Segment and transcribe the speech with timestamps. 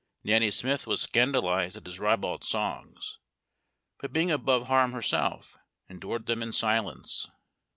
[0.23, 3.19] Nanny Smith was scandalized at his ribald songs,
[3.99, 5.55] but being above harm herself,
[5.87, 7.29] endured them in silence.